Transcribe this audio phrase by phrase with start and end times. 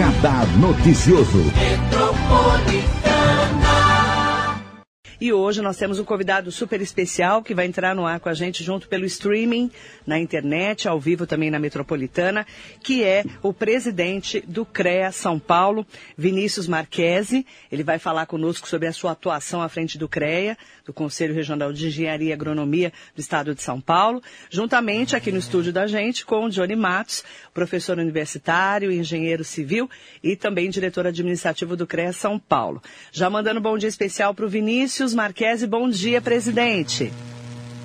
[0.00, 1.99] Radar Noticioso.
[5.20, 8.32] E hoje nós temos um convidado super especial que vai entrar no ar com a
[8.32, 9.70] gente junto pelo streaming,
[10.06, 12.46] na internet, ao vivo também na Metropolitana,
[12.82, 15.86] que é o presidente do CREA São Paulo,
[16.16, 17.46] Vinícius Marquesi.
[17.70, 21.70] Ele vai falar conosco sobre a sua atuação à frente do CREA, do Conselho Regional
[21.70, 26.24] de Engenharia e Agronomia do Estado de São Paulo, juntamente aqui no estúdio da gente
[26.24, 29.88] com o Johnny Matos, professor universitário, engenheiro civil
[30.22, 32.82] e também diretor administrativo do CREA São Paulo.
[33.12, 35.66] Já mandando um bom dia especial para o Vinícius Marquesi.
[35.66, 37.12] Bom dia, presidente.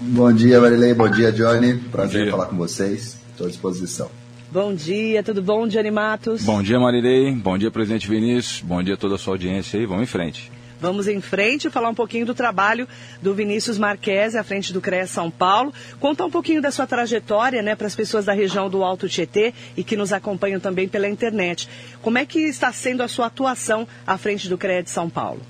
[0.02, 0.94] Bom dia, Marilei.
[0.94, 1.76] Bom dia, Johnny.
[1.76, 2.32] Prazer dia.
[2.32, 3.18] falar com vocês.
[3.32, 4.10] Estou à disposição.
[4.52, 6.44] Bom dia, tudo bom, Johnny Matos?
[6.44, 7.32] Bom dia, Marilei.
[7.32, 8.62] Bom dia, presidente Vinícius.
[8.62, 9.86] Bom dia a toda a sua audiência aí.
[9.86, 10.52] Vamos em frente.
[10.80, 12.88] Vamos em frente e falar um pouquinho do trabalho
[13.22, 15.74] do Vinícius Marques à frente do CREA São Paulo.
[16.00, 19.54] Contar um pouquinho da sua trajetória né, para as pessoas da região do Alto Tietê
[19.76, 21.68] e que nos acompanham também pela internet.
[22.02, 25.42] Como é que está sendo a sua atuação à frente do CREA de São Paulo?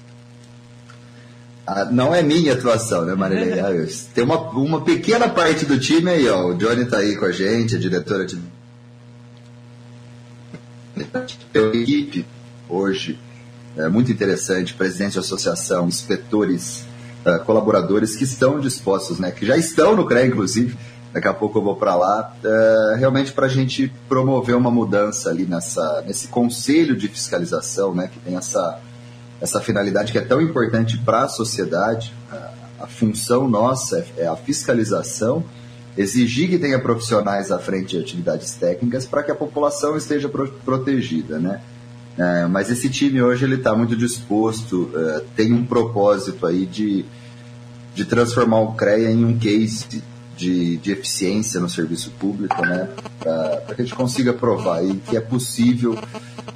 [1.67, 3.87] Ah, não é minha atuação, né, Marilene?
[4.13, 6.49] Tem uma, uma pequena parte do time aí, ó.
[6.49, 8.37] O Johnny está aí com a gente, a diretora de
[11.53, 12.25] equipe
[12.69, 13.19] hoje
[13.77, 16.85] é muito interessante, presidente de associação, inspetores,
[17.25, 20.77] uh, colaboradores que estão dispostos, né, que já estão no CREA, inclusive,
[21.11, 25.29] daqui a pouco eu vou para lá, uh, realmente para a gente promover uma mudança
[25.29, 28.79] ali nessa, nesse conselho de fiscalização, né, que tem essa,
[29.45, 32.13] essa finalidade que é tão importante para a sociedade.
[32.79, 35.43] A, função nossa é, é a fiscalização,
[35.97, 40.47] exigir que tenha profissionais à frente de atividades técnicas para que a população esteja pro,
[40.63, 41.61] protegida, né?
[42.17, 47.05] É, mas esse time hoje ele está muito disposto, é, tem um propósito aí de,
[47.93, 50.03] de transformar o CREA em um case
[50.37, 52.87] de, de eficiência no serviço público, né?
[53.19, 55.97] Para que a gente consiga provar aí que é possível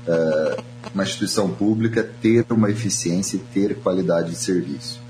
[0.08, 0.58] é,
[0.94, 5.02] uma instituição pública ter uma eficiência e ter qualidade de serviço.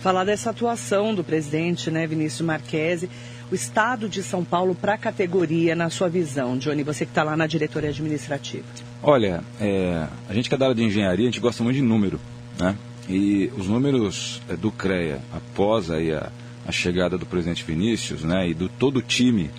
[0.00, 3.08] Falar dessa atuação do presidente, né, Vinícius Marquesi,
[3.50, 7.22] o estado de São Paulo para a categoria, na sua visão, Johnny, você que está
[7.22, 8.64] lá na diretoria administrativa?
[9.02, 11.82] Olha, é, a gente que é da área de engenharia, a gente gosta muito de
[11.82, 12.20] número,
[12.58, 12.76] né?
[13.08, 16.30] E os números é, do CREA, após aí a,
[16.66, 19.50] a chegada do presidente Vinícius, né, e do todo o time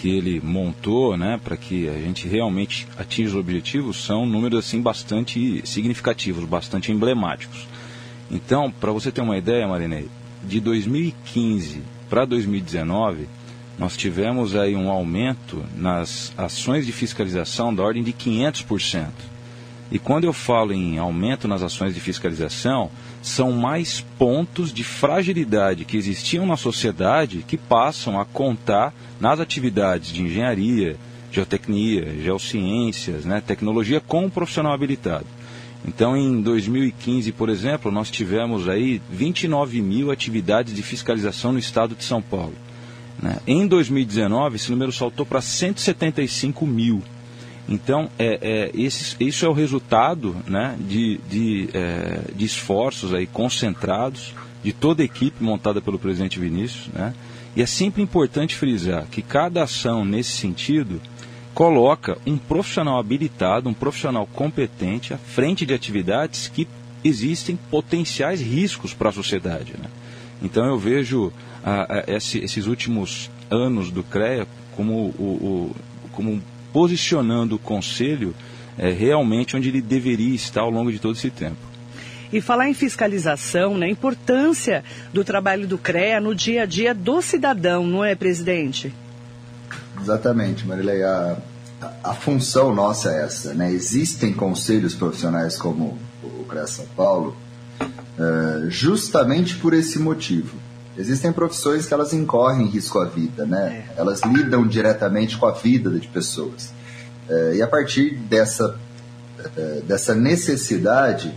[0.00, 4.80] que ele montou, né, para que a gente realmente atinja os objetivos, são números assim
[4.80, 7.68] bastante significativos, bastante emblemáticos.
[8.30, 10.08] Então, para você ter uma ideia, Marinei,
[10.42, 13.28] de 2015 para 2019,
[13.78, 19.06] nós tivemos aí um aumento nas ações de fiscalização da ordem de 500%.
[19.90, 22.90] E quando eu falo em aumento nas ações de fiscalização,
[23.20, 30.12] são mais pontos de fragilidade que existiam na sociedade que passam a contar nas atividades
[30.12, 30.96] de engenharia,
[31.32, 35.26] geotecnia, geociências, né, tecnologia com um profissional habilitado.
[35.84, 41.94] Então, em 2015, por exemplo, nós tivemos aí 29 mil atividades de fiscalização no estado
[41.94, 42.54] de São Paulo.
[43.20, 43.38] Né?
[43.46, 47.02] Em 2019, esse número saltou para 175 mil.
[47.70, 53.28] Então, é, é, esse, isso é o resultado né, de, de, é, de, esforços aí
[53.28, 56.88] concentrados de toda a equipe montada pelo presidente Vinícius.
[56.92, 57.14] Né?
[57.54, 61.00] E é sempre importante frisar que cada ação nesse sentido
[61.54, 66.66] coloca um profissional habilitado, um profissional competente à frente de atividades que
[67.04, 69.74] existem potenciais riscos para a sociedade.
[69.80, 69.88] Né?
[70.42, 71.32] Então eu vejo
[72.06, 75.76] esse, esses últimos anos do CREA como, o, o,
[76.12, 76.42] como
[76.72, 78.34] posicionando o Conselho
[78.78, 81.58] é, realmente onde ele deveria estar ao longo de todo esse tempo.
[82.32, 86.94] E falar em fiscalização, né, a importância do trabalho do CREA no dia a dia
[86.94, 88.94] do cidadão, não é, presidente?
[90.00, 91.02] Exatamente, Marilei.
[91.02, 91.36] A,
[91.82, 93.52] a, a função nossa é essa.
[93.52, 93.72] Né?
[93.72, 97.36] Existem conselhos profissionais como o CREA São Paulo,
[97.80, 100.56] uh, justamente por esse motivo
[100.98, 103.84] Existem profissões que elas incorrem risco à vida, né?
[103.96, 104.00] É.
[104.00, 106.72] Elas lidam diretamente com a vida de pessoas.
[107.28, 108.76] É, e a partir dessa,
[109.56, 111.32] é, dessa necessidade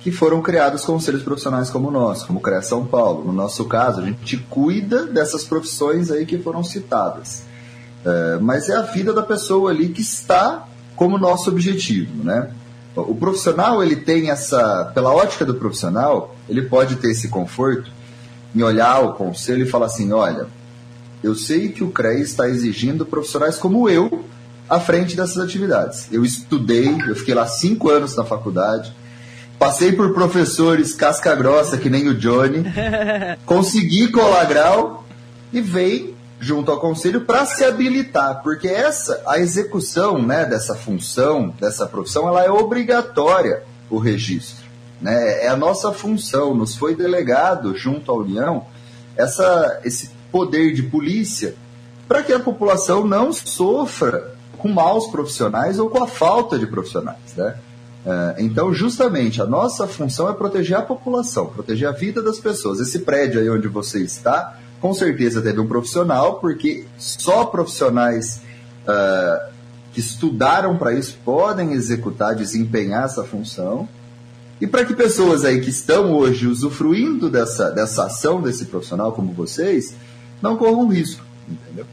[0.00, 3.24] que foram criados conselhos profissionais como o nosso, como o CREA São Paulo.
[3.24, 7.42] No nosso caso, a gente cuida dessas profissões aí que foram citadas.
[8.40, 12.52] Mas é a vida da pessoa ali que está como nosso objetivo, né?
[12.94, 17.90] O profissional, ele tem essa, pela ótica do profissional, ele pode ter esse conforto
[18.56, 20.46] em olhar o conselho e falar assim: olha,
[21.22, 24.24] eu sei que o CREA está exigindo profissionais como eu
[24.68, 26.08] à frente dessas atividades.
[26.10, 28.92] Eu estudei, eu fiquei lá cinco anos na faculdade,
[29.58, 32.64] passei por professores casca grossa, que nem o Johnny,
[33.44, 35.04] consegui colar grau
[35.52, 41.54] e vem junto ao conselho para se habilitar, porque essa a execução, né, dessa função,
[41.58, 44.65] dessa profissão, ela é obrigatória o registro,
[45.00, 45.44] né?
[45.44, 48.66] É a nossa função, nos foi delegado junto à União
[49.16, 51.54] essa esse poder de polícia
[52.06, 57.34] para que a população não sofra com maus profissionais ou com a falta de profissionais,
[57.36, 57.56] né?
[58.06, 62.78] É, então, justamente, a nossa função é proteger a população, proteger a vida das pessoas.
[62.78, 68.40] Esse prédio aí onde você está, com certeza teve um profissional, porque só profissionais
[68.86, 69.52] uh,
[69.92, 73.88] que estudaram para isso podem executar, desempenhar essa função.
[74.60, 79.32] E para que pessoas aí que estão hoje usufruindo dessa, dessa ação desse profissional, como
[79.32, 79.94] vocês,
[80.40, 81.86] não corram risco, entendeu?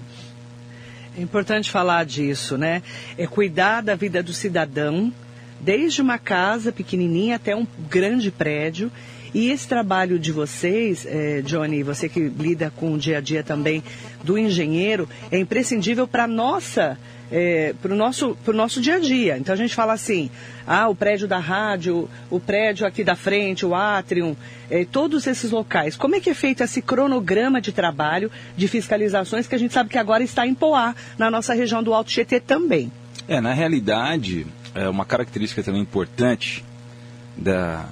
[1.18, 2.82] É importante falar disso, né?
[3.18, 5.14] É cuidar da vida do cidadão,
[5.60, 8.92] desde uma casa pequenininha até um grande prédio.
[9.34, 13.44] E esse trabalho de vocês, eh, Johnny, você que lida com o dia a dia
[13.44, 13.84] também
[14.24, 16.98] do engenheiro, é imprescindível para nossa
[17.36, 19.40] é, para o nosso, pro nosso dia a dia.
[19.40, 20.30] Então a gente fala assim,
[20.68, 24.36] ah, o prédio da rádio, o prédio aqui da frente, o Atrium,
[24.70, 25.96] é, todos esses locais.
[25.96, 29.90] Como é que é feito esse cronograma de trabalho, de fiscalizações, que a gente sabe
[29.90, 32.92] que agora está em Poá, na nossa região do Alto Tietê também?
[33.28, 34.46] É, na realidade,
[34.76, 36.64] é uma característica também importante
[37.36, 37.88] da,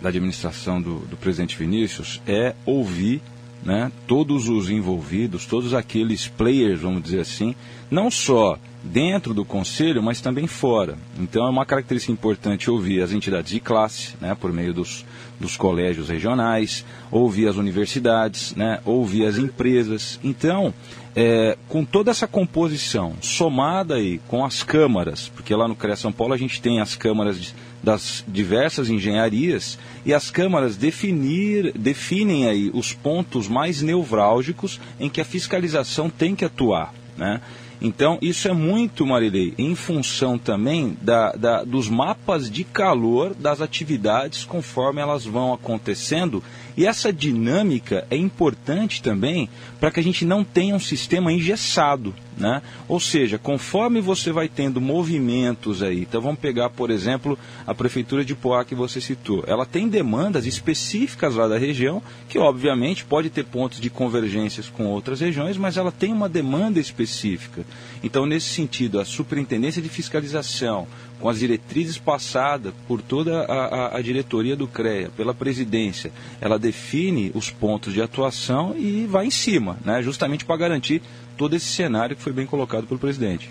[0.00, 3.20] da administração do, do presidente Vinícius é ouvir
[3.64, 7.56] né, todos os envolvidos, todos aqueles players, vamos dizer assim,
[7.90, 10.96] não só dentro do conselho, mas também fora.
[11.18, 15.04] Então é uma característica importante ouvir as entidades de classe, né, por meio dos,
[15.40, 20.20] dos colégios regionais, ouvir as universidades, né, ouvir as empresas.
[20.22, 20.74] Então,
[21.16, 26.12] é, com toda essa composição, somada aí com as câmaras, porque lá no CREA São
[26.12, 32.46] Paulo a gente tem as câmaras de, das diversas engenharias e as câmaras definir, definem
[32.46, 36.92] aí os pontos mais nevrálgicos em que a fiscalização tem que atuar.
[37.16, 37.40] Né?
[37.84, 43.60] Então, isso é muito, Marilei, em função também da, da, dos mapas de calor das
[43.60, 46.42] atividades conforme elas vão acontecendo.
[46.78, 52.14] E essa dinâmica é importante também para que a gente não tenha um sistema engessado.
[52.36, 52.60] Né?
[52.88, 58.24] Ou seja, conforme você vai tendo movimentos aí, então vamos pegar, por exemplo, a prefeitura
[58.24, 59.44] de Poá que você citou.
[59.46, 64.86] Ela tem demandas específicas lá da região, que obviamente pode ter pontos de convergências com
[64.86, 67.64] outras regiões, mas ela tem uma demanda específica.
[68.02, 70.88] Então, nesse sentido, a superintendência de fiscalização,
[71.20, 76.58] com as diretrizes passadas por toda a, a, a, diretoria do CREA, pela presidência, ela
[76.58, 81.00] define os pontos de atuação e vai em cima, né, justamente para garantir
[81.36, 83.50] todo esse cenário que foi bem colocado pelo presidente.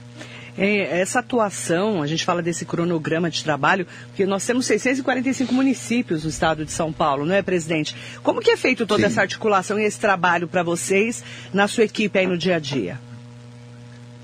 [0.57, 6.23] É, essa atuação, a gente fala desse cronograma de trabalho, porque nós temos 645 municípios
[6.23, 7.95] no estado de São Paulo, não é, presidente?
[8.21, 9.07] Como que é feito toda Sim.
[9.07, 12.99] essa articulação e esse trabalho para vocês, na sua equipe aí no dia a dia?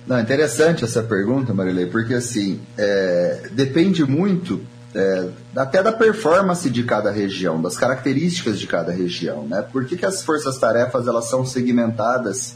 [0.05, 4.61] Não, interessante essa pergunta, Marilei, porque assim, é, depende muito
[4.93, 9.63] é, até da performance de cada região, das características de cada região, né?
[9.71, 12.55] Por que, que as forças-tarefas elas são segmentadas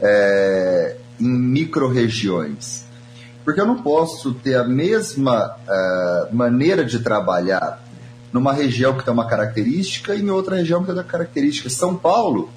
[0.00, 2.84] é, em micro-regiões?
[3.44, 7.82] Porque eu não posso ter a mesma uh, maneira de trabalhar
[8.32, 11.68] numa região que tem uma característica e em outra região que tem outra característica.
[11.68, 12.50] São Paulo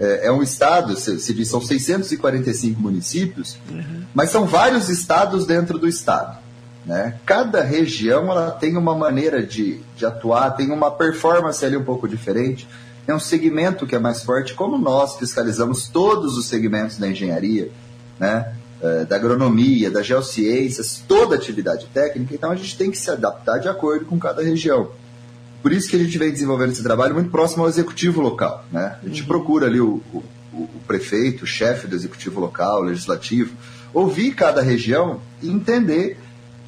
[0.00, 4.02] é, é um estado, se, se diz, são 645 municípios, uhum.
[4.12, 6.38] mas são vários estados dentro do estado.
[6.84, 7.18] Né?
[7.24, 12.08] Cada região ela tem uma maneira de, de atuar, tem uma performance ali um pouco
[12.08, 12.68] diferente,
[13.06, 17.70] tem um segmento que é mais forte, como nós fiscalizamos todos os segmentos da engenharia,
[18.18, 18.54] né?
[18.82, 23.58] É, da agronomia, das geociências, toda atividade técnica, então a gente tem que se adaptar
[23.58, 24.90] de acordo com cada região.
[25.62, 28.66] Por isso que a gente vem desenvolvendo esse trabalho muito próximo ao executivo local.
[28.70, 28.98] Né?
[29.02, 29.28] A gente uhum.
[29.28, 33.54] procura ali o, o, o prefeito, o chefe do executivo local, o legislativo,
[33.94, 36.18] ouvir cada região e entender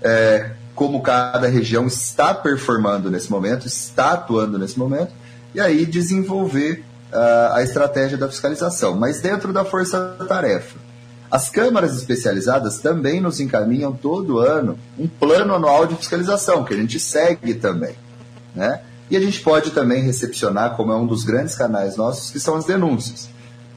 [0.00, 5.12] é, como cada região está performando nesse momento, está atuando nesse momento,
[5.56, 8.94] e aí desenvolver uh, a estratégia da fiscalização.
[8.94, 10.78] Mas dentro da força-tarefa.
[11.30, 16.76] As câmaras especializadas também nos encaminham todo ano um plano anual de fiscalização, que a
[16.76, 17.94] gente segue também.
[18.54, 18.80] Né?
[19.10, 22.54] E a gente pode também recepcionar, como é um dos grandes canais nossos, que são
[22.54, 23.30] as denúncias.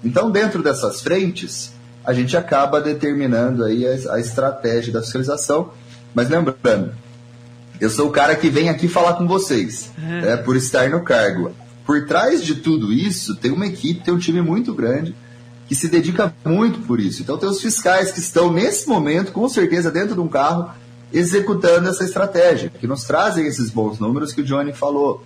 [0.04, 1.72] Então, dentro dessas frentes,
[2.06, 5.72] a gente acaba determinando aí a, a estratégia da fiscalização.
[6.14, 6.94] Mas lembrando,
[7.80, 10.22] eu sou o cara que vem aqui falar com vocês, uhum.
[10.22, 11.54] né, por estar no cargo.
[11.90, 15.16] Por trás de tudo isso, tem uma equipe, tem um time muito grande
[15.68, 17.24] que se dedica muito por isso.
[17.24, 20.70] Então, tem os fiscais que estão nesse momento, com certeza, dentro de um carro,
[21.12, 25.24] executando essa estratégia, que nos trazem esses bons números que o Johnny falou.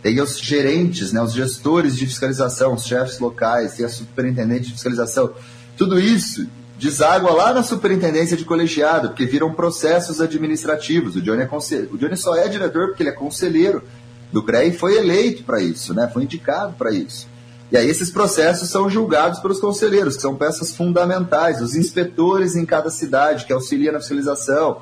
[0.00, 4.72] Tem os gerentes, né, os gestores de fiscalização, os chefes locais, tem a superintendente de
[4.72, 5.34] fiscalização.
[5.76, 6.46] tudo isso
[6.78, 11.16] deságua lá na superintendência de colegiado, porque viram processos administrativos.
[11.16, 11.48] O Johnny, é
[11.92, 13.82] o Johnny só é diretor porque ele é conselheiro
[14.32, 16.08] do CREA e foi eleito para isso, né?
[16.12, 17.26] foi indicado para isso.
[17.70, 22.64] E aí esses processos são julgados pelos conselheiros, que são peças fundamentais, os inspetores em
[22.64, 24.78] cada cidade, que auxiliam na fiscalização,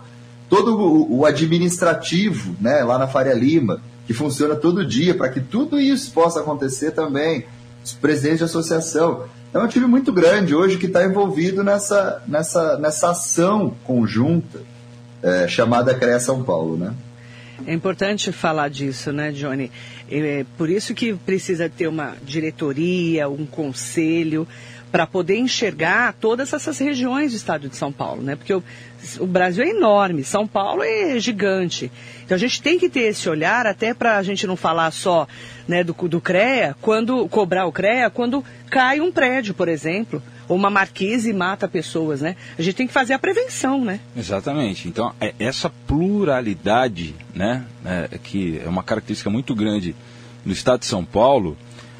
[0.49, 5.41] todo o, o administrativo né, lá na Faria Lima, que funciona todo dia, para que
[5.41, 7.45] tudo isso possa acontecer também,
[7.85, 9.25] os presidentes de associação.
[9.53, 14.61] É um time muito grande hoje que está envolvido nessa, nessa, nessa ação conjunta
[15.23, 16.95] é, chamada CREA São Paulo, né?
[17.65, 19.71] É importante falar disso, né, Johnny?
[20.11, 24.47] É por isso que precisa ter uma diretoria, um conselho,
[24.93, 28.37] para poder enxergar todas essas regiões do estado de São Paulo, né?
[28.37, 28.63] Porque o,
[29.19, 31.91] o, Brasil é enorme, São Paulo é gigante.
[32.25, 35.27] Então a gente tem que ter esse olhar até para a gente não falar só
[35.67, 40.57] né, do, do CREA, quando cobrar o CREA, quando cai um prédio, por exemplo, ou
[40.57, 42.37] uma marquise mata pessoas, né?
[42.59, 44.01] A gente tem que fazer a prevenção, né?
[44.17, 44.89] Exatamente.
[44.89, 49.95] Então é, essa pluralidade, né, é, que é uma característica muito grande
[50.45, 51.57] no estado de São Paulo,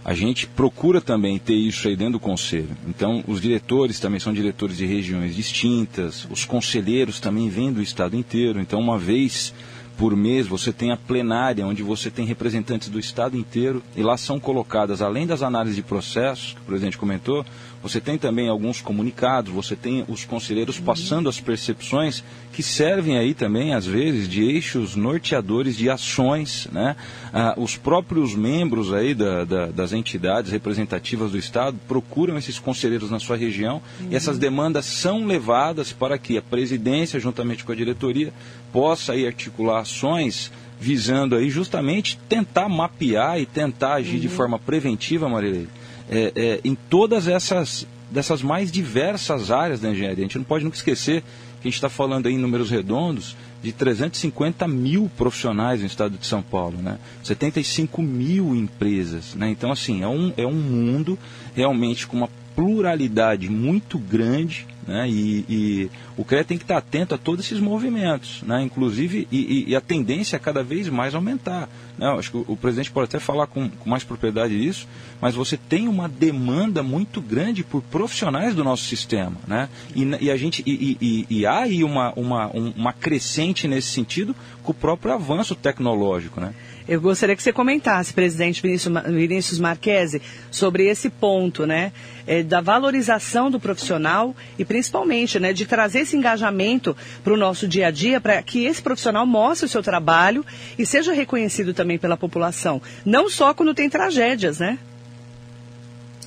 [0.07, 2.69] a gente procura também ter isso aí dentro do conselho.
[2.87, 8.15] Então, os diretores também são diretores de regiões distintas, os conselheiros também vêm do estado
[8.15, 8.61] inteiro.
[8.61, 9.53] Então, uma vez
[9.97, 14.17] por mês você tem a plenária, onde você tem representantes do estado inteiro, e lá
[14.17, 17.45] são colocadas, além das análises de processos, que o presidente comentou,
[17.89, 23.33] você tem também alguns comunicados, você tem os conselheiros passando as percepções que servem aí
[23.33, 26.67] também, às vezes, de eixos norteadores de ações.
[26.73, 26.97] Né?
[27.33, 33.11] Ah, os próprios membros aí da, da, das entidades representativas do Estado procuram esses conselheiros
[33.11, 34.09] na sua região uhum.
[34.11, 38.33] e essas demandas são levadas para que a presidência, juntamente com a diretoria,
[38.73, 44.21] possa aí articular ações visando aí justamente tentar mapear e tentar agir uhum.
[44.21, 45.69] de forma preventiva, Marilei,
[46.11, 50.25] é, é, em todas essas dessas mais diversas áreas da engenharia.
[50.25, 51.23] A gente não pode nunca esquecer
[51.61, 56.17] que a gente está falando aí em números redondos de 350 mil profissionais no estado
[56.17, 56.99] de São Paulo, né?
[57.25, 59.51] 75 mil empresas, né?
[59.51, 61.19] Então, assim, é um, é um mundo
[61.55, 65.09] realmente com uma pluralidade muito grande né?
[65.09, 68.63] E, e, o CREA tem que estar atento a todos esses movimentos, né?
[68.63, 71.69] inclusive, e, e, a tendência é cada vez mais aumentar.
[71.99, 72.07] Né?
[72.19, 74.89] Acho que o, o, presidente pode até falar com, com, mais propriedade disso,
[75.21, 79.37] mas você tem uma demanda muito grande por profissionais do nosso sistema.
[79.47, 79.69] Né?
[79.95, 85.13] E, a gente, e, há aí uma, uma, uma crescente nesse sentido com o próprio
[85.13, 86.41] avanço tecnológico.
[86.41, 86.55] Né?
[86.89, 91.93] Eu gostaria que você comentasse, presidente Vinícius Marquesi, sobre esse ponto, né,
[92.27, 97.67] é, da valorização do profissional e principalmente, né, de trazer esse engajamento para o nosso
[97.67, 100.47] dia a dia, para que esse profissional mostre o seu trabalho
[100.79, 104.79] e seja reconhecido também pela população, não só quando tem tragédias, né?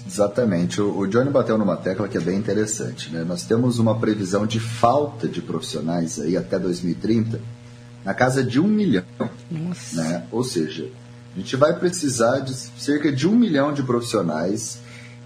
[0.05, 0.81] Exatamente.
[0.81, 3.11] O, o Johnny bateu numa tecla que é bem interessante.
[3.11, 3.23] Né?
[3.23, 7.39] Nós temos uma previsão de falta de profissionais aí até 2030
[8.03, 9.03] na casa de um milhão.
[9.49, 10.01] Nossa.
[10.01, 10.25] Né?
[10.31, 10.89] Ou seja,
[11.35, 14.79] a gente vai precisar de cerca de um milhão de profissionais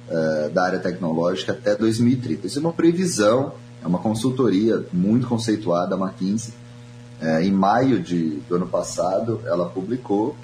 [0.08, 2.48] uh, da área tecnológica até 2030.
[2.48, 3.54] Isso é uma previsão,
[3.84, 6.54] é uma consultoria muito conceituada, a McKinsey.
[7.22, 10.36] Uh, em maio de, do ano passado, ela publicou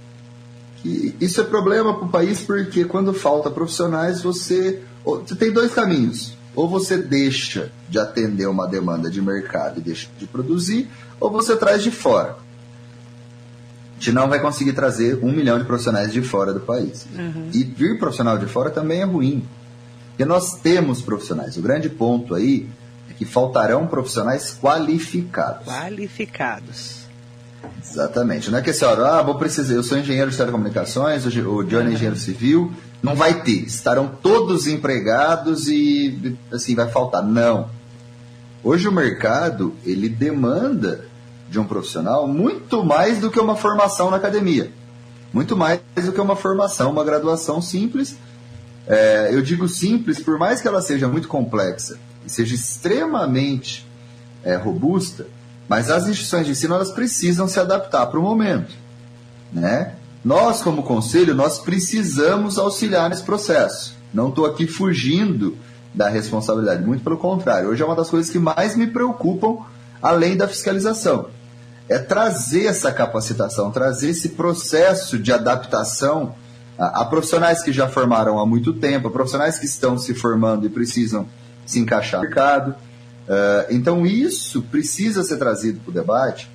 [0.77, 5.74] que isso é problema para o país porque quando falta profissionais, você, você tem dois
[5.74, 6.38] caminhos.
[6.59, 11.55] Ou você deixa de atender uma demanda de mercado e deixa de produzir, ou você
[11.55, 12.31] traz de fora.
[12.31, 17.07] A gente não vai conseguir trazer um milhão de profissionais de fora do país.
[17.17, 17.49] Uhum.
[17.53, 19.47] E vir profissional de fora também é ruim.
[20.09, 21.55] Porque nós temos profissionais.
[21.55, 22.67] O grande ponto aí
[23.09, 25.65] é que faltarão profissionais qualificados.
[25.65, 27.05] Qualificados.
[27.81, 28.51] Exatamente.
[28.51, 31.93] Não é que assim, ah, vou precisar, eu sou engenheiro de telecomunicações, o Johnny é
[31.93, 33.63] engenheiro civil, não vai ter.
[33.65, 37.23] Estarão todos empregados e assim vai faltar.
[37.23, 37.69] Não.
[38.63, 41.05] Hoje o mercado, ele demanda
[41.49, 44.71] de um profissional muito mais do que uma formação na academia.
[45.33, 48.17] Muito mais do que uma formação, uma graduação simples.
[48.87, 53.87] É, eu digo simples, por mais que ela seja muito complexa e seja extremamente
[54.43, 55.27] é, robusta,
[55.67, 58.73] mas as instituições de ensino elas precisam se adaptar para o momento.
[59.53, 59.93] Né?
[60.23, 63.95] Nós, como conselho, nós precisamos auxiliar nesse processo.
[64.13, 65.57] Não estou aqui fugindo
[65.93, 67.69] da responsabilidade, muito pelo contrário.
[67.69, 69.65] Hoje é uma das coisas que mais me preocupam,
[70.01, 71.27] além da fiscalização
[71.89, 76.35] é trazer essa capacitação, trazer esse processo de adaptação
[76.77, 80.67] a, a, profissionais que já formaram há muito tempo, a profissionais que estão se formando
[80.67, 81.27] e precisam
[81.65, 82.71] se encaixar no mercado.
[83.27, 86.49] Uh, então isso precisa ser trazido para o debate,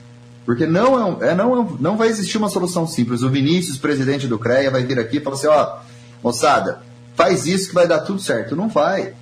[0.44, 3.22] porque não, é, um, é, não, é, não vai existir uma solução simples.
[3.22, 5.78] O Vinícius, presidente do CREA, vai vir aqui e falar assim, ó,
[6.22, 6.80] moçada,
[7.14, 8.54] faz isso que vai dar tudo certo.
[8.54, 9.14] Não vai.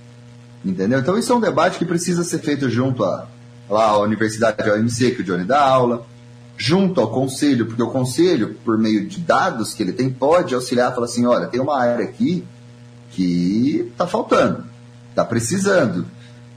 [0.65, 0.99] Entendeu?
[0.99, 3.27] Então isso é um debate que precisa ser feito junto à,
[3.69, 6.07] lá, à Universidade da OMC, que o Johnny dá aula,
[6.57, 10.93] junto ao conselho, porque o conselho, por meio de dados que ele tem, pode auxiliar
[10.93, 12.45] e falar assim, olha, tem uma área aqui
[13.11, 14.65] que está faltando,
[15.11, 16.07] está precisando.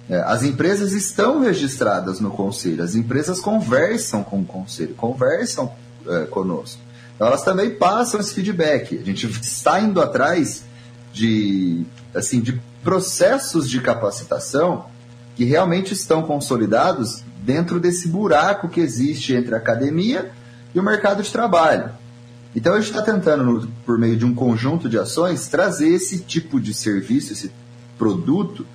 [0.09, 5.71] É, as empresas estão registradas no conselho, as empresas conversam com o conselho, conversam
[6.07, 6.79] é, conosco.
[7.15, 8.97] Então elas também passam esse feedback.
[8.97, 10.63] A gente está indo atrás
[11.11, 14.85] de, assim, de processos de capacitação
[15.35, 20.31] que realmente estão consolidados dentro desse buraco que existe entre a academia
[20.73, 21.91] e o mercado de trabalho.
[22.55, 26.59] Então a gente está tentando, por meio de um conjunto de ações, trazer esse tipo
[26.59, 27.51] de serviço, esse
[27.97, 28.65] produto,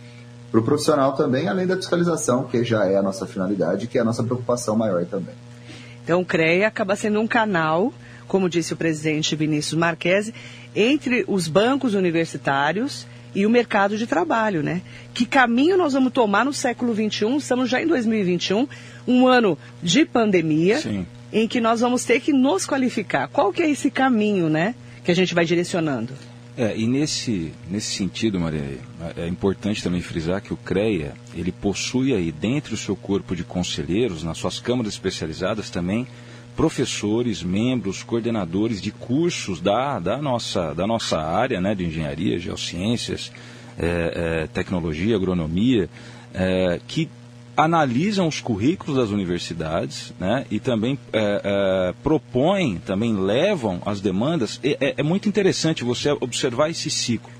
[0.51, 4.01] para o profissional também, além da fiscalização, que já é a nossa finalidade, que é
[4.01, 5.35] a nossa preocupação maior também.
[6.03, 7.93] Então o CREA acaba sendo um canal,
[8.27, 10.35] como disse o presidente Vinícius Marquesi,
[10.75, 14.83] entre os bancos universitários e o mercado de trabalho, né?
[15.15, 17.37] Que caminho nós vamos tomar no século XXI?
[17.37, 18.67] Estamos já em 2021,
[19.07, 21.07] um ano de pandemia, Sim.
[21.33, 23.29] em que nós vamos ter que nos qualificar.
[23.29, 24.75] Qual que é esse caminho, né?
[25.05, 26.13] Que a gente vai direcionando?
[26.61, 28.79] É, e nesse, nesse sentido, Maria,
[29.17, 33.43] é importante também frisar que o CREA, ele possui aí dentro do seu corpo de
[33.43, 36.07] conselheiros, nas suas câmaras especializadas também,
[36.55, 43.33] professores, membros, coordenadores de cursos da, da, nossa, da nossa área né, de engenharia, geociências,
[43.79, 45.89] é, é, tecnologia, agronomia,
[46.35, 47.09] é, que
[47.65, 54.61] analisam os currículos das universidades né, e também é, é, propõem, também levam as demandas.
[54.63, 57.31] É, é, muito interessante você observar esse ciclo.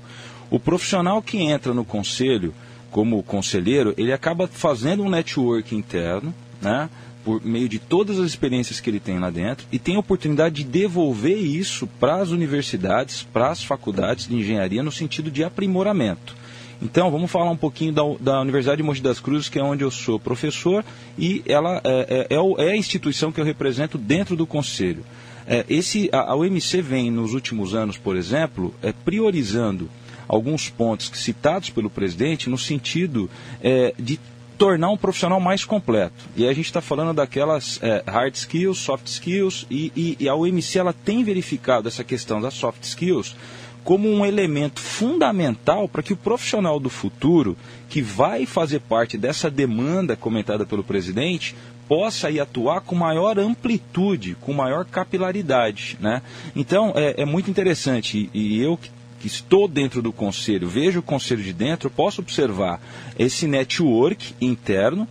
[0.49, 2.53] O profissional que entra no conselho
[2.91, 6.89] como conselheiro, ele acaba fazendo um network interno, né,
[7.23, 10.63] por meio de todas as experiências que ele tem lá dentro e tem a oportunidade
[10.63, 16.40] de devolver isso para as universidades, para as faculdades de engenharia no sentido de aprimoramento.
[16.81, 19.83] Então, vamos falar um pouquinho da, da, Universidade de Mogi das Cruzes, que é onde
[19.83, 20.83] eu sou professor,
[21.17, 25.05] e ela é, é, é, é a instituição que eu represento dentro do Conselho.
[25.45, 29.89] É, esse, a, a UMC vem, nos últimos anos, por exemplo, é, priorizando
[30.27, 33.29] alguns pontos citados pelo presidente no sentido
[33.61, 34.19] é, de
[34.57, 36.13] tornar um profissional mais completo.
[36.35, 40.35] E a gente está falando daquelas é, hard skills, soft skills, e, e, e a
[40.35, 43.35] UMC ela tem verificado essa questão das soft skills
[43.83, 47.57] como um elemento fundamental para que o profissional do futuro,
[47.89, 51.55] que vai fazer parte dessa demanda comentada pelo presidente,
[51.87, 55.97] possa aí atuar com maior amplitude, com maior capilaridade.
[55.99, 56.21] Né?
[56.55, 58.89] Então, é, é muito interessante, e, e eu que
[59.21, 62.81] que estou dentro do conselho, vejo o conselho de dentro, posso observar
[63.19, 65.07] esse network interno,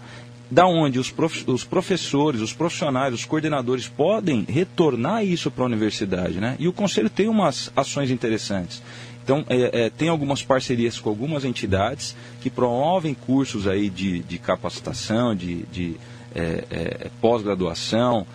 [0.51, 5.67] da onde os, prof, os professores, os profissionais, os coordenadores podem retornar isso para a
[5.67, 6.41] universidade.
[6.41, 6.57] Né?
[6.59, 8.83] E o conselho tem umas ações interessantes.
[9.23, 14.39] Então, é, é, tem algumas parcerias com algumas entidades que promovem cursos aí de, de
[14.39, 15.97] capacitação, de, de
[16.35, 18.27] é, é, pós-graduação,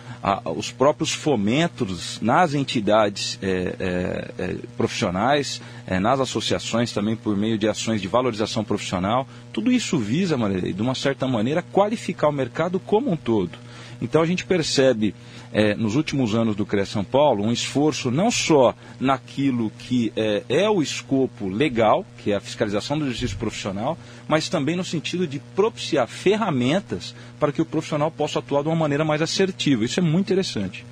[0.56, 7.56] os próprios fomentos nas entidades é, é, é profissionais, é, nas associações também por meio
[7.56, 12.80] de ações de valorização profissional, tudo isso visa, de uma certa maneira, qualificar o mercado
[12.80, 13.56] como um todo.
[14.00, 15.14] Então a gente percebe
[15.52, 20.42] é, nos últimos anos do CREA São Paulo um esforço não só naquilo que é,
[20.48, 23.96] é, o escopo legal, que é a fiscalização do exercício profissional,
[24.28, 28.76] mas também no sentido de propiciar ferramentas para que o profissional possa atuar de uma
[28.76, 29.84] maneira mais assertiva.
[29.84, 30.84] Isso é muito interessante.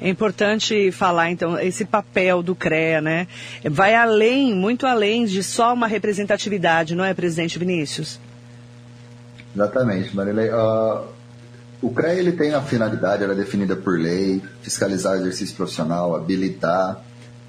[0.00, 3.28] É importante falar, então, esse papel do CREA, né?
[3.64, 8.18] Vai além, muito além de só uma representatividade, não é, presidente Vinícius?
[9.54, 10.48] Exatamente, Marilei.
[10.48, 11.06] Uh,
[11.82, 16.14] o CREA ele tem a finalidade, ela é definida por lei, fiscalizar o exercício profissional,
[16.14, 17.02] habilitar,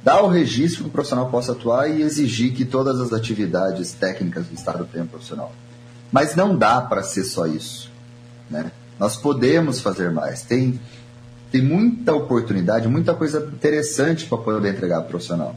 [0.04, 4.48] dar o registro que o profissional possa atuar e exigir que todas as atividades técnicas
[4.48, 5.54] do Estado tenham profissional.
[6.12, 7.92] Mas não dá para ser só isso.
[8.50, 8.72] Né?
[9.00, 10.42] Nós podemos fazer mais.
[10.42, 10.80] Tem,
[11.52, 15.56] tem muita oportunidade, muita coisa interessante para poder entregar para o profissional.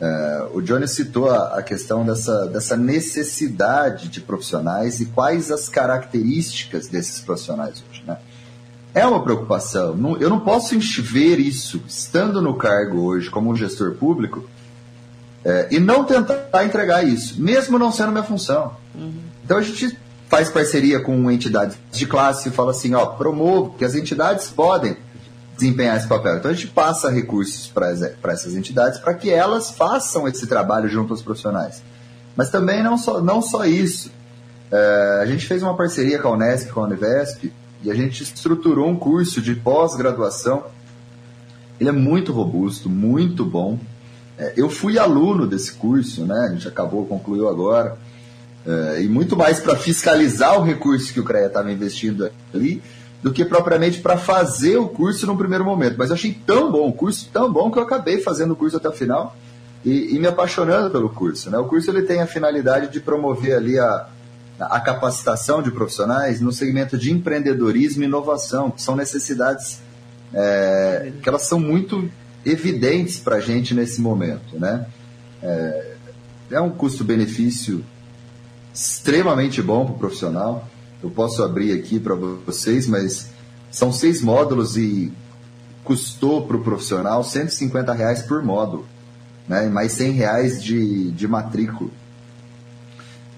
[0.00, 5.68] Uh, o Johnny citou a, a, questão dessa, dessa necessidade de profissionais e quais as
[5.68, 8.04] características desses profissionais hoje.
[8.06, 8.16] Né?
[8.94, 9.96] É uma preocupação.
[9.96, 14.48] Não, eu não posso ver isso estando no cargo hoje como um gestor público
[15.44, 18.76] é, e não tentar entregar isso, mesmo não sendo minha função.
[18.94, 19.12] Uhum.
[19.44, 23.84] Então a gente faz parceria com entidades de classe e fala assim, ó, promovo que
[23.84, 24.96] as entidades podem
[25.58, 26.36] desempenhar esse papel.
[26.36, 31.12] Então a gente passa recursos para essas entidades para que elas façam esse trabalho junto
[31.12, 31.82] aos profissionais.
[32.36, 34.10] Mas também não só, não só isso.
[34.70, 38.22] É, a gente fez uma parceria com a Unesp, com a Univesp, e a gente
[38.22, 40.64] estruturou um curso de pós-graduação.
[41.80, 43.78] Ele é muito robusto, muito bom.
[44.38, 46.48] É, eu fui aluno desse curso, né?
[46.48, 47.96] A gente acabou, concluiu agora.
[48.66, 52.82] Uh, e muito mais para fiscalizar o recurso que o CREA estava investindo ali
[53.22, 55.96] do que propriamente para fazer o curso no primeiro momento.
[55.98, 58.76] Mas eu achei tão bom, o curso tão bom que eu acabei fazendo o curso
[58.76, 59.36] até o final
[59.84, 61.50] e, e me apaixonando pelo curso.
[61.50, 61.58] Né?
[61.58, 64.06] O curso ele tem a finalidade de promover ali a,
[64.60, 69.80] a capacitação de profissionais no segmento de empreendedorismo e inovação, que são necessidades
[70.32, 72.08] é, que elas são muito
[72.44, 74.58] evidentes para a gente nesse momento.
[74.58, 74.86] Né?
[75.42, 75.94] É,
[76.52, 77.84] é um custo-benefício
[78.72, 80.68] extremamente bom para o profissional.
[81.02, 83.30] Eu posso abrir aqui para vocês, mas
[83.70, 85.12] são seis módulos e
[85.84, 88.86] custou para o profissional 150 reais por módulo,
[89.48, 89.68] né?
[89.68, 91.90] mais 100 reais de, de matrícula.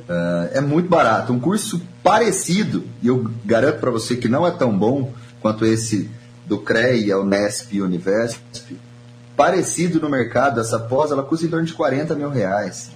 [0.00, 1.32] Uh, é muito barato.
[1.32, 6.10] Um curso parecido, e eu garanto para você que não é tão bom quanto esse
[6.46, 8.76] do CREA, Unesp e Univesp,
[9.36, 12.90] parecido no mercado, essa pós, ela custa em torno de 40 mil reais.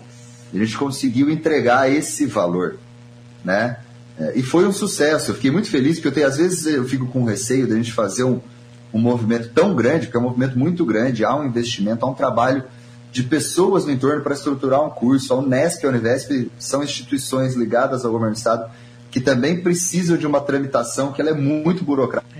[0.53, 2.79] A gente conseguiu entregar esse valor,
[3.45, 3.79] né?
[4.19, 5.31] É, e foi um sucesso.
[5.31, 7.77] Eu fiquei muito feliz, porque eu tenho, às vezes eu fico com receio de a
[7.77, 8.41] gente fazer um,
[8.93, 12.15] um movimento tão grande, porque é um movimento muito grande, há um investimento, há um
[12.15, 12.65] trabalho
[13.11, 15.33] de pessoas no entorno para estruturar um curso.
[15.33, 18.71] A Unesp e a Univesp são instituições ligadas ao governo do Estado
[19.11, 22.35] que também precisam de uma tramitação que ela é muito burocrática.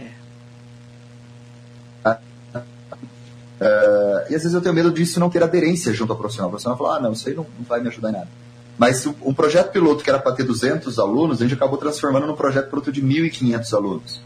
[3.65, 6.49] Uh, e às vezes eu tenho medo disso não ter aderência junto ao profissional.
[6.49, 8.29] O profissional fala, ah, não, isso aí não, não vai me ajudar em nada.
[8.77, 12.35] Mas um projeto piloto que era para ter 200 alunos, a gente acabou transformando num
[12.35, 14.21] projeto piloto de 1.500 alunos.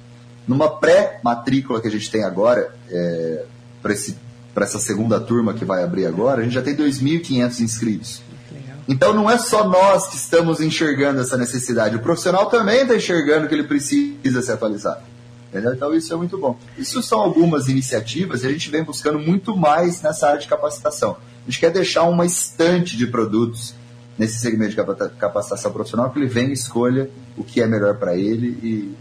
[0.46, 3.44] Numa pré-matrícula que a gente tem agora, é,
[3.82, 8.22] para essa segunda turma que vai abrir agora, a gente já tem 2.500 inscritos.
[8.88, 13.46] Então não é só nós que estamos enxergando essa necessidade, o profissional também está enxergando
[13.46, 15.02] que ele precisa se atualizar.
[15.50, 15.74] Entendeu?
[15.74, 16.58] Então isso é muito bom.
[16.76, 21.18] Isso são algumas iniciativas e a gente vem buscando muito mais nessa área de capacitação.
[21.46, 23.74] A gente quer deixar uma estante de produtos
[24.18, 28.16] nesse segmento de capacitação profissional, que ele venha e escolha o que é melhor para
[28.16, 28.94] ele e,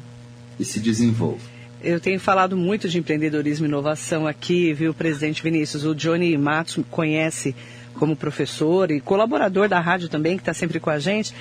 [0.59, 1.57] e se desenvolva.
[1.83, 5.85] Eu tenho falado muito de empreendedorismo e inovação aqui, viu, presidente Vinícius?
[5.85, 7.55] O Johnny Matos conhece
[7.95, 11.33] como professor e colaborador da rádio também, que está sempre com a gente.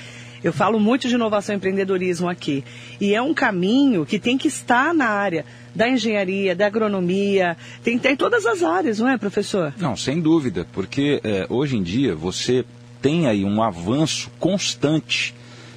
[0.45, 2.65] Eu falo muito de inovação e empreendedorismo aqui.
[3.01, 7.99] E é um caminho que tem que estar na área da engenharia, da agronomia, tem,
[7.99, 9.75] tem todas as áreas, não é, professor?
[9.79, 12.65] Não, sem dúvida, porque é, hoje em dia você
[13.01, 15.35] tem aí um avanço constante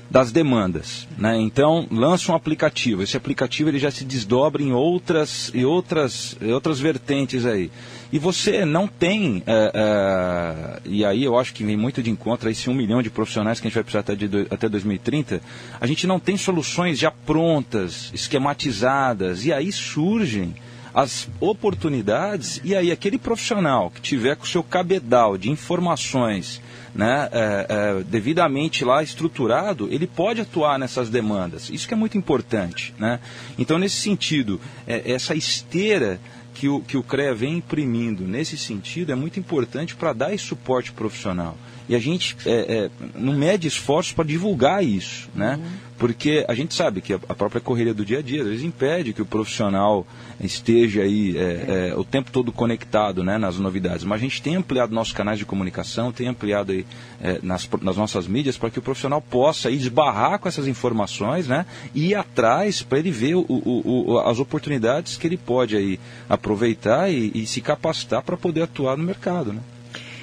[0.10, 1.38] das demandas, né?
[1.38, 3.03] Então lança um aplicativo.
[3.03, 7.69] Esse aplicativo ele já se desdobra em outras e outras e outras vertentes aí.
[8.12, 12.49] E você não tem é, é, e aí eu acho que vem muito de encontro
[12.49, 15.41] a esse um milhão de profissionais que a gente vai precisar até, de, até 2030.
[15.79, 20.55] A gente não tem soluções já prontas, esquematizadas e aí surgem
[20.91, 26.60] as oportunidades e aí aquele profissional que tiver com o seu cabedal de informações
[26.93, 31.69] né, é, é, devidamente lá estruturado, ele pode atuar nessas demandas.
[31.69, 32.93] Isso que é muito importante.
[32.97, 33.19] Né?
[33.58, 36.19] Então, nesse sentido, é, essa esteira
[36.54, 40.43] que o, que o CREA vem imprimindo nesse sentido é muito importante para dar esse
[40.43, 41.58] suporte profissional.
[41.89, 45.56] E a gente é, é, não mede esforços para divulgar isso, né?
[45.56, 45.89] Uhum.
[45.97, 49.12] Porque a gente sabe que a própria correria do dia a dia às vezes impede
[49.12, 50.08] que o profissional
[50.39, 54.06] esteja aí é, é, o tempo todo conectado né, nas novidades.
[54.06, 56.86] Mas a gente tem ampliado nossos canais de comunicação, tem ampliado aí,
[57.19, 61.65] é, nas, nas nossas mídias para que o profissional possa esbarrar com essas informações né,
[61.93, 65.99] e ir atrás para ele ver o, o, o, as oportunidades que ele pode aí
[66.30, 69.52] aproveitar e, e se capacitar para poder atuar no mercado.
[69.52, 69.60] Né?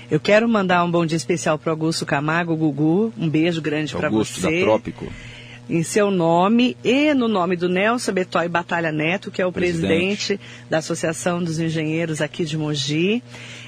[0.08, 3.12] Eu quero mandar um bom dia especial para Augusto Camargo, Gugu.
[3.18, 4.14] Um beijo grande para você.
[4.14, 5.12] Augusto da Trópico.
[5.68, 10.26] Em seu nome e no nome do Nelson Betói Batalha Neto, que é o presidente.
[10.28, 10.40] presidente
[10.70, 13.20] da Associação dos Engenheiros aqui de Mogi.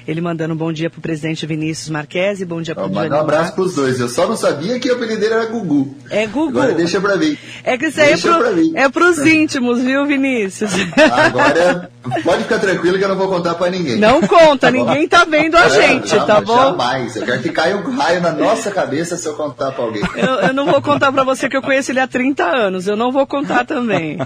[0.09, 3.15] Ele mandando um bom dia pro presidente Vinícius Marques e bom dia pro oh, Manda
[3.15, 3.99] um abraço pros dois.
[3.99, 5.95] Eu só não sabia que o apelido era Gugu.
[6.09, 6.49] É Gugu.
[6.49, 7.37] Agora deixa pra mim.
[7.63, 10.71] É que isso aí é, pro, é pros íntimos, viu, Vinícius?
[10.97, 11.91] Agora,
[12.23, 13.97] pode ficar tranquilo que eu não vou contar pra ninguém.
[13.97, 16.57] Não conta, tá ninguém tá vendo a gente, não, tá bom?
[16.57, 17.15] Jamais.
[17.15, 20.01] Eu quero que caia um raio na nossa cabeça se eu contar pra alguém.
[20.15, 22.87] Eu, eu não vou contar pra você que eu conheço ele há 30 anos.
[22.87, 24.17] Eu não vou contar também.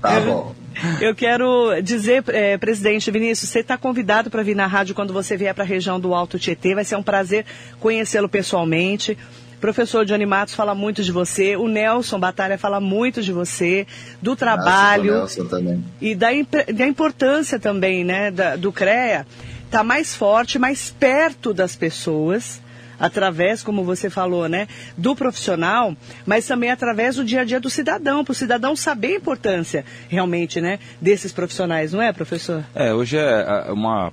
[0.00, 0.61] Tá bom.
[1.00, 5.36] Eu quero dizer, é, presidente Vinícius, você está convidado para vir na rádio quando você
[5.36, 6.74] vier para a região do Alto Tietê.
[6.74, 7.44] Vai ser um prazer
[7.80, 9.16] conhecê-lo pessoalmente.
[9.60, 13.86] Professor Johnny Matos fala muito de você, o Nelson Batalha fala muito de você,
[14.20, 15.46] do trabalho Nelson
[16.00, 16.26] e da,
[16.74, 19.24] da importância também né, da, do CREA
[19.64, 22.60] estar tá mais forte, mais perto das pessoas
[23.02, 27.68] através, como você falou, né, do profissional, mas também através do dia a dia do
[27.68, 32.64] cidadão, para o cidadão saber a importância realmente, né, desses profissionais, não é, professor?
[32.74, 34.12] É, hoje é uma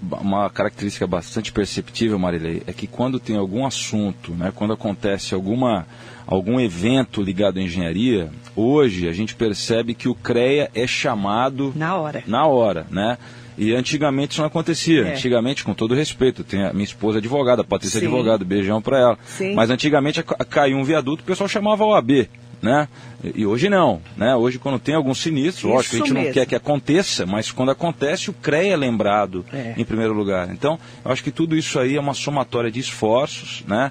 [0.00, 5.86] uma característica bastante perceptível, Marilei, é que quando tem algum assunto, né, quando acontece alguma,
[6.24, 11.96] algum evento ligado à engenharia, hoje a gente percebe que o CREA é chamado na
[11.96, 12.22] hora.
[12.28, 13.18] Na hora, né?
[13.58, 15.02] E antigamente isso não acontecia.
[15.02, 15.14] É.
[15.14, 18.06] Antigamente, com todo respeito, tem a minha esposa advogada, a Patrícia Sim.
[18.06, 19.18] advogada, beijão para ela.
[19.26, 19.54] Sim.
[19.54, 22.28] Mas antigamente caiu um viaduto, o pessoal chamava o AB
[22.60, 22.88] né?
[23.34, 24.34] E hoje não, né?
[24.36, 26.26] Hoje quando tem algum sinistro, Isso lógico, a gente mesmo.
[26.26, 29.74] não quer que aconteça, mas quando acontece o CREA é lembrado é.
[29.76, 30.50] em primeiro lugar.
[30.50, 33.90] Então, eu acho que tudo isso aí é uma somatória de esforços, né?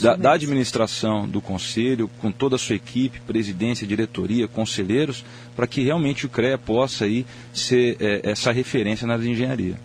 [0.00, 5.24] Da, da, administração do conselho, com toda a sua equipe, presidência, diretoria, conselheiros,
[5.54, 9.76] para que realmente o CREA possa aí ser é, essa referência na engenharia.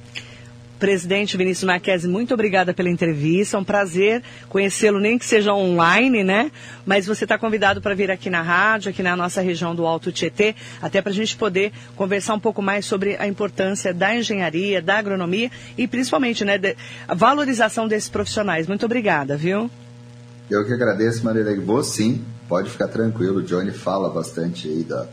[0.79, 3.57] Presidente Vinícius Marques, muito obrigada pela entrevista.
[3.57, 6.51] É um prazer conhecê-lo, nem que seja online, né?
[6.85, 10.09] Mas você está convidado para vir aqui na rádio, aqui na nossa região do Alto
[10.09, 14.81] Tietê, até para a gente poder conversar um pouco mais sobre a importância da engenharia,
[14.81, 16.57] da agronomia e principalmente, né,
[17.05, 18.65] a valorização desses profissionais.
[18.65, 19.69] Muito obrigada, viu?
[20.49, 23.39] Eu que agradeço, Maria Vou sim, pode ficar tranquilo.
[23.39, 25.07] O Johnny fala bastante aí da,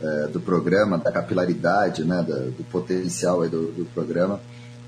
[0.00, 4.40] é, do programa, da capilaridade, né, da, do potencial do, do programa.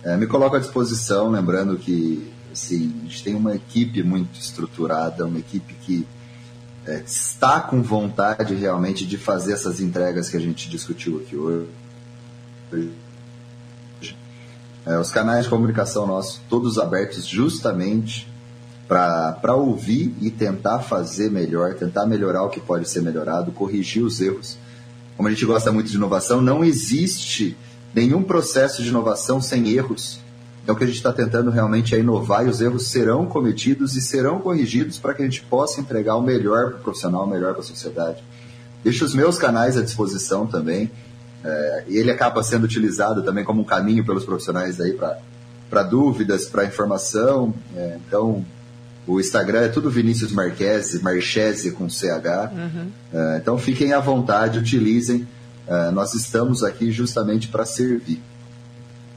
[0.04, 5.26] É, me coloco à disposição, lembrando que assim, a gente tem uma equipe muito estruturada,
[5.26, 6.06] uma equipe que
[6.86, 11.68] é, está com vontade realmente de fazer essas entregas que a gente discutiu aqui hoje.
[14.84, 18.28] É, os canais de comunicação nossos, todos abertos justamente
[18.88, 24.20] para ouvir e tentar fazer melhor, tentar melhorar o que pode ser melhorado, corrigir os
[24.20, 24.58] erros.
[25.16, 27.56] Como a gente gosta muito de inovação, não existe
[27.94, 30.20] nenhum processo de inovação sem erros.
[30.62, 33.96] Então, o que a gente está tentando realmente é inovar e os erros serão cometidos
[33.96, 37.26] e serão corrigidos para que a gente possa entregar o melhor para o profissional, o
[37.26, 38.22] melhor para a sociedade.
[38.84, 40.90] Deixo os meus canais à disposição também.
[41.44, 44.96] É, e ele acaba sendo utilizado também como um caminho pelos profissionais aí
[45.68, 47.52] para dúvidas, para informação.
[47.74, 48.44] É, então,
[49.06, 52.52] o Instagram é tudo Vinícius Marquese, Marchese com CH.
[52.52, 52.88] Uhum.
[53.12, 55.26] É, então, fiquem à vontade, utilizem.
[55.66, 58.20] É, nós estamos aqui justamente para servir.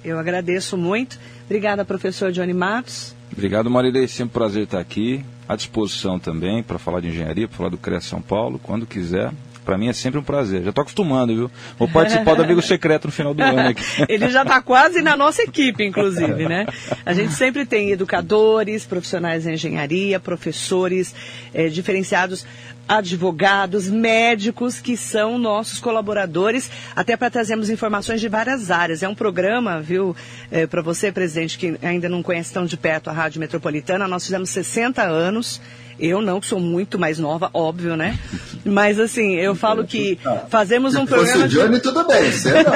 [0.04, 1.18] Eu agradeço muito.
[1.46, 3.16] Obrigada, professor Johnny Matos.
[3.32, 4.08] Obrigado, Marilei.
[4.08, 5.26] Sempre um prazer estar aqui.
[5.48, 9.32] À disposição também para falar de engenharia, para falar do CREA São Paulo, quando quiser.
[9.64, 10.62] Para mim é sempre um prazer.
[10.62, 11.52] Já estou acostumando, viu?
[11.78, 13.84] Vou participar do Amigo Secreto no final do ano aqui.
[14.08, 16.68] Ele já está quase na nossa equipe, inclusive, né?
[17.04, 21.16] A gente sempre tem educadores, profissionais em engenharia, professores
[21.52, 22.46] é, diferenciados
[22.88, 29.02] advogados, médicos que são nossos colaboradores, até para trazermos informações de várias áreas.
[29.04, 30.16] É um programa, viu,
[30.52, 34.24] é, para você, presidente, que ainda não conhece tão de perto a Rádio Metropolitana, nós
[34.24, 35.62] fizemos 60 anos.
[35.98, 38.20] Eu não, que sou muito mais nova, óbvio, né?
[38.66, 40.20] Mas assim, eu falo que
[40.50, 41.48] fazemos um programa.
[41.48, 41.82] Se Johnny, de...
[41.82, 42.74] tudo bem, você não.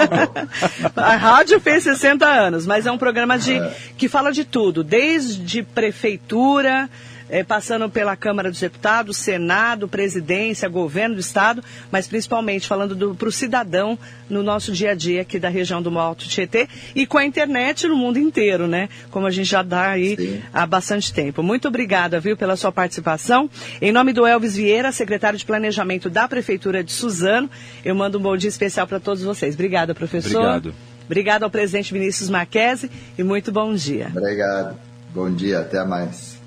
[1.04, 3.74] a rádio fez 60 anos, mas é um programa de, é.
[3.98, 6.90] que fala de tudo, desde prefeitura,
[7.30, 13.30] é, passando pela Câmara dos Deputados, Senado, Presidência, Governo do Estado, mas principalmente falando para
[13.30, 13.98] o cidadão
[14.30, 17.88] no nosso dia a dia aqui da região do Alto Tietê e com a internet
[17.88, 18.90] no mundo inteiro, né?
[19.12, 20.42] Como a gente já dá aí Sim.
[20.54, 21.44] há bastante tempo.
[21.44, 23.50] Muito obrigada, viu, pela sua participação.
[23.82, 27.50] Em nome do Elvis Vieira, secretário de Planejamento da Prefeitura de Suzano,
[27.84, 29.56] eu mando um bom dia especial para todos vocês.
[29.56, 30.40] Obrigada, professor.
[30.40, 30.74] Obrigado.
[31.06, 34.12] Obrigado ao presidente Vinícius Marquese e muito bom dia.
[34.16, 34.78] Obrigado.
[35.12, 36.39] Bom dia, até mais.